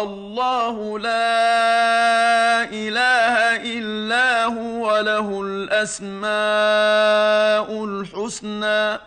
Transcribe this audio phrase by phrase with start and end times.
[0.00, 6.24] الله لا إله إلا هو له الأسماء
[7.84, 8.98] الحسنى.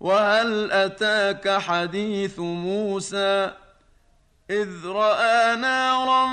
[0.00, 3.50] وهل أتاك حديث موسى؟
[4.50, 6.26] إذ رأى نارا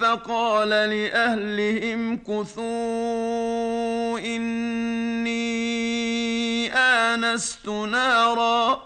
[0.00, 5.36] فقال لأهلهم كثوا إني
[6.72, 8.85] آنست نارا.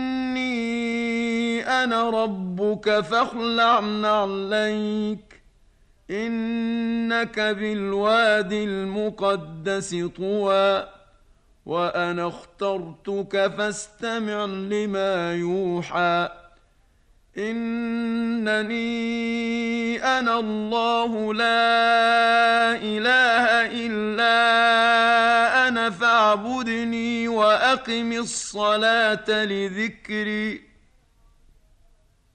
[1.83, 5.41] أنا ربك فاخلع نعليك
[6.11, 10.87] إنك بالواد المقدس طوى
[11.65, 16.29] وأنا اخترتك فاستمع لما يوحى
[17.37, 18.83] إنني
[20.03, 23.45] أنا الله لا إله
[23.85, 24.37] إلا
[25.67, 30.70] أنا فاعبدني وأقم الصلاة لذكري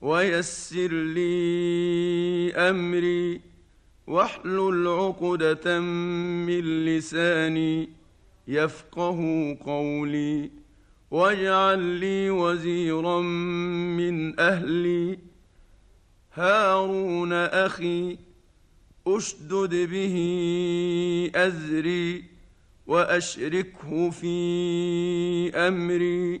[0.00, 3.40] ويسر لي أمري
[4.06, 7.88] واحلل عقدة من لساني
[8.48, 9.18] يفقه
[9.64, 10.50] قولي
[11.10, 15.18] واجعل لي وزيرا من أهلي.
[16.32, 18.18] هارون أخي
[19.06, 20.16] أشدد به
[21.34, 22.24] أزري
[22.86, 24.36] وأشركه في
[25.54, 26.40] أمري.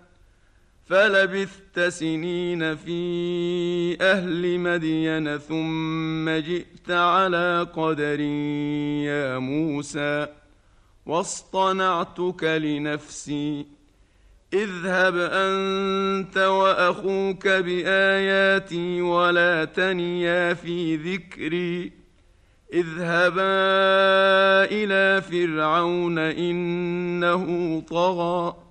[0.91, 10.27] فلبثت سنين في أهل مدين ثم جئت على قدر يا موسى
[11.05, 13.65] واصطنعتك لنفسي.
[14.53, 21.91] اذهب أنت وأخوك بآياتي ولا تنيا في ذكري.
[22.73, 23.41] اذهبا
[24.71, 28.70] إلى فرعون إنه طغى.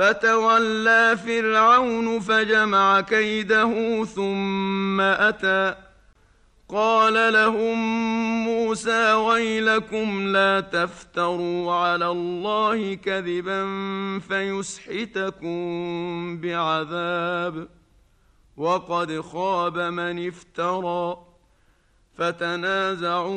[0.00, 5.74] فتولى فرعون فجمع كيده ثم أتى.
[6.68, 7.78] قال لهم
[8.44, 13.68] موسى ويلكم لا تفتروا على الله كذبا
[14.28, 15.60] فيسحتكم
[16.40, 17.68] بعذاب.
[18.56, 21.16] وقد خاب من افترى.
[22.18, 23.30] فتنازعوا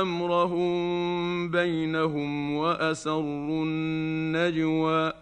[0.00, 5.21] أمرهم بينهم وأسروا النجوى.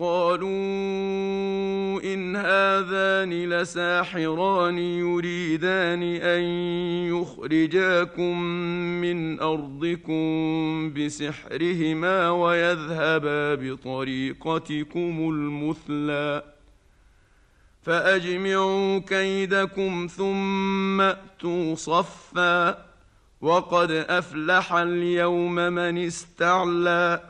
[0.00, 0.50] قالوا
[2.04, 6.42] إن هذان لساحران يريدان أن
[7.20, 8.42] يخرجاكم
[9.00, 16.42] من أرضكم بسحرهما ويذهبا بطريقتكم المثلى.
[17.82, 22.84] فأجمعوا كيدكم ثم أتوا صفا.
[23.40, 27.29] وقد أفلح اليوم من استعلى.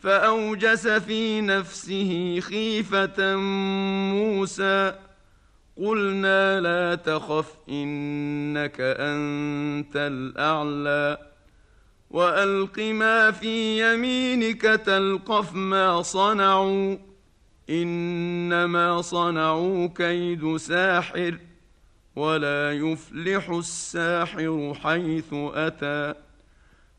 [0.00, 3.36] فأوجس في نفسه خيفة
[4.14, 4.94] موسى.
[5.76, 11.18] قلنا لا تخف إنك أنت الأعلى.
[12.10, 16.96] وألق ما في يمينك تلقف ما صنعوا.
[17.70, 21.38] إنما صنعوا كيد ساحر
[22.16, 26.29] ولا يفلح الساحر حيث أتى.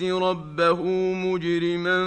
[0.00, 0.82] يأت ربه
[1.14, 1.98] مجرما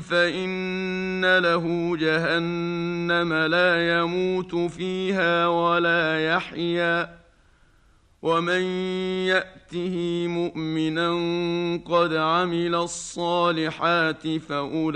[0.00, 7.18] فان له جهنم لا يموت فيها ولا يحيا
[8.22, 8.62] ومن
[9.26, 11.10] ياته مؤمنا
[11.84, 14.88] قد عمل الصالحات فاولئك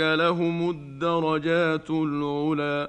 [0.00, 2.88] لهم الدرجات العلي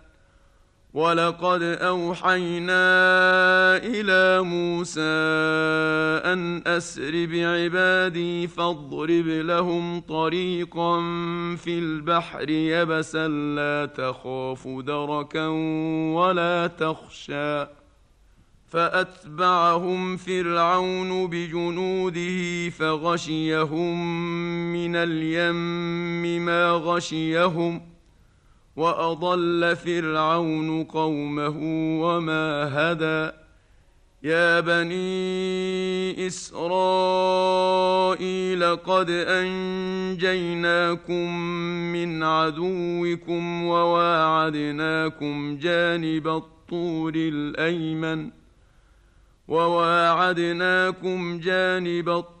[0.93, 2.83] ولقد أوحينا
[3.77, 5.01] إلى موسى
[6.25, 10.99] أن أسر بعبادي فاضرب لهم طريقا
[11.55, 15.47] في البحر يبسا لا تخاف دركا
[16.15, 17.65] ولا تخشى.
[18.71, 23.95] فأتبعهم فرعون بجنوده فغشيهم
[24.73, 27.90] من اليم ما غشيهم
[28.75, 31.57] واضل فرعون قومه
[32.01, 33.31] وما هدى
[34.23, 37.55] يا بني اسرائيل
[38.75, 39.09] قد
[40.09, 40.59] انجيناكم
[41.93, 48.29] من عدوكم وواعدناكم جانب الطور الايمن
[49.47, 52.40] وواعدناكم جانب الطور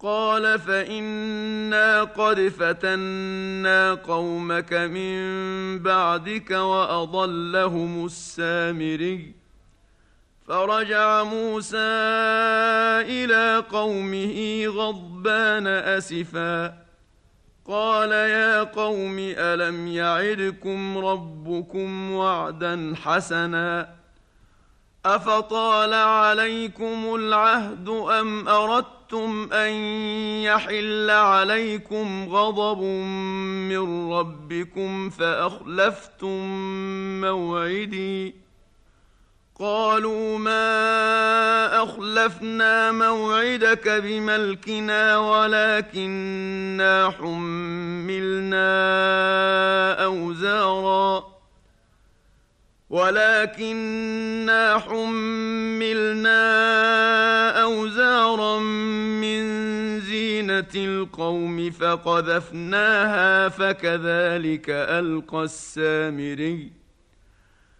[0.00, 5.18] قال فانا قد فتنا قومك من
[5.78, 9.34] بعدك واضلهم السامري
[10.46, 11.76] فرجع موسى
[13.08, 16.86] إلى قومه غضبان اسفا
[17.64, 23.88] قال يا قوم الم يعدكم ربكم وعدا حسنا
[25.06, 29.72] أفطال عليكم العهد أم أردتم أن
[30.42, 36.40] يحل عليكم غضب من ربكم فأخلفتم
[37.20, 38.34] موعدي؟
[39.58, 48.64] قالوا ما أخلفنا موعدك بملكنا ولكنا حملنا
[50.04, 51.35] أوزارا.
[52.90, 56.42] ولكنا حملنا
[57.62, 59.42] أوزارا من
[60.00, 66.72] زينة القوم فقذفناها فكذلك ألقى السامري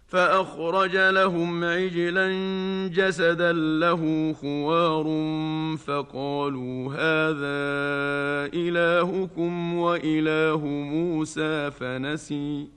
[0.07, 2.27] فأخرج لهم عجلا
[2.93, 5.05] جسدا له خوار
[5.77, 7.67] فقالوا هذا
[8.53, 12.76] إلهكم وإله موسى فنسي.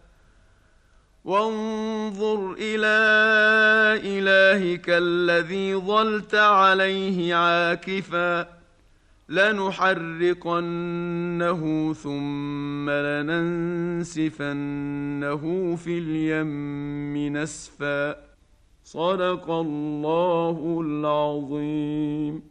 [1.23, 2.97] وانظر إلى
[4.03, 8.47] إلهك الذي ظلت عليه عاكفا
[9.29, 10.33] لنحرقنه
[11.93, 14.15] ثم لننسفنه
[15.75, 18.15] في اليم نسفا.
[18.83, 22.50] صدق الله العظيم.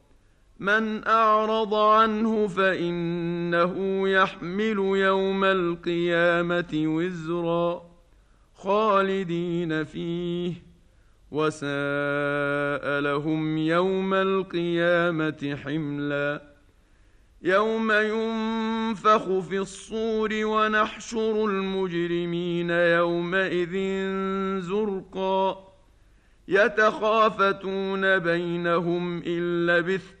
[0.61, 7.91] من أعرض عنه فإنه يحمل يوم القيامة وزرا
[8.55, 10.53] خالدين فيه
[11.31, 16.41] وساء لهم يوم القيامة حملا.
[17.41, 23.75] يوم ينفخ في الصور ونحشر المجرمين يومئذ
[24.59, 25.67] زرقا.
[26.47, 30.20] يتخافتون بينهم إن لبثتم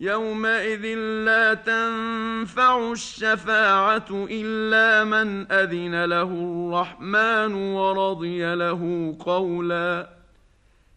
[0.00, 0.86] يومئذ
[1.24, 10.08] لا تنفع الشفاعه الا من اذن له الرحمن ورضي له قولا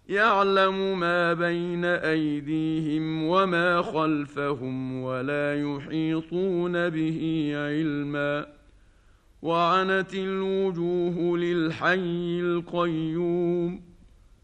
[0.09, 8.45] يعلم ما بين ايديهم وما خلفهم ولا يحيطون به علما
[9.41, 13.81] وعنت الوجوه للحي القيوم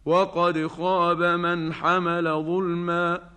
[0.06, 3.37] وقد خاب من حمل ظلما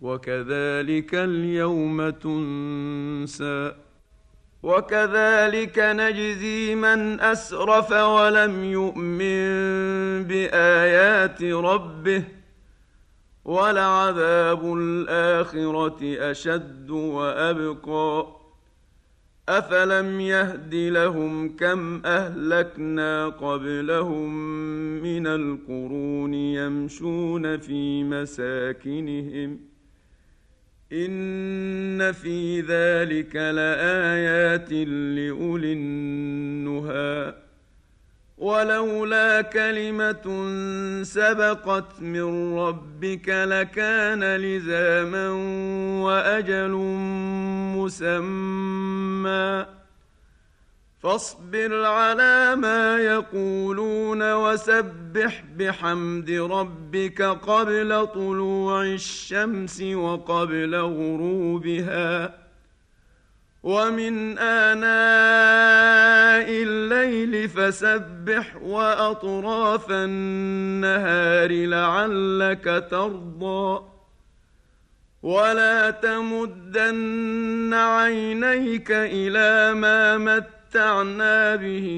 [0.00, 3.72] وكذلك اليوم تنسى
[4.62, 9.48] وكذلك نجزي من أسرف ولم يؤمن
[10.24, 12.24] بآيات ربه
[13.44, 15.98] ولعذاب الآخرة
[16.30, 18.26] أشد وأبقى
[19.48, 24.34] أفلم يهد لهم كم أهلكنا قبلهم
[25.02, 29.58] من القرون يمشون في مساكنهم
[30.92, 37.34] ان في ذلك لايات لاولي النهى
[38.38, 40.26] ولولا كلمه
[41.02, 45.28] سبقت من ربك لكان لزاما
[46.02, 46.70] واجل
[47.76, 49.66] مسمى
[51.02, 62.34] فاصبر على ما يقولون وسبح بحمد ربك قبل طلوع الشمس وقبل غروبها.
[63.62, 64.88] ومن آناء
[66.62, 73.82] الليل فسبح وأطراف النهار لعلك ترضى.
[75.22, 81.88] ولا تمدن عينيك إلى ما مت متعنا به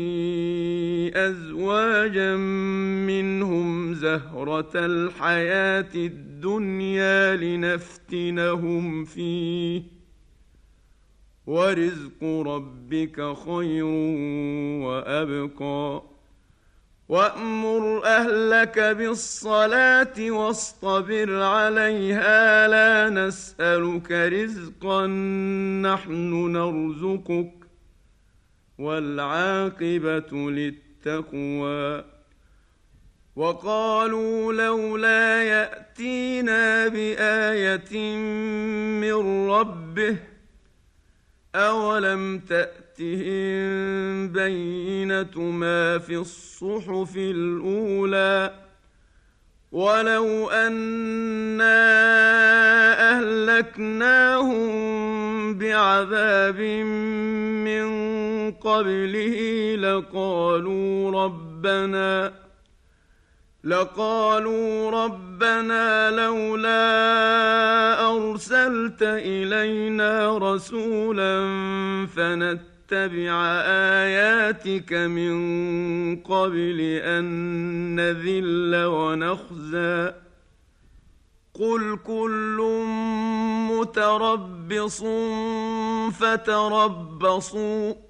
[1.15, 2.37] ازواجا
[3.07, 9.83] منهم زهره الحياة الدنيا لنفتنهم فيه
[11.47, 13.85] ورزق ربك خير
[14.85, 16.03] وابقى
[17.09, 25.07] وامر اهلك بالصلاه واصطبر عليها لا نسالك رزقا
[25.87, 27.60] نحن نرزقك
[28.81, 32.05] والعاقبة للتقوى.
[33.37, 38.17] وقالوا لولا يأتينا بآية
[39.01, 40.17] من ربه
[41.55, 48.55] أولم تأتهم بينة ما في الصحف الأولى
[49.73, 51.81] ولو أنا
[53.13, 54.71] أهلكناهم
[55.59, 56.61] بعذاب
[57.67, 58.20] من
[58.61, 62.33] قبله لقالوا ربنا
[63.65, 66.81] لقالوا ربنا لولا
[68.11, 71.47] أرسلت إلينا رسولا
[72.07, 75.37] فنتبع آياتك من
[76.17, 77.25] قبل أن
[77.97, 80.13] نذل ونخزى.
[81.55, 82.59] قل كل
[83.71, 85.05] متربص
[86.21, 88.10] فتربصوا.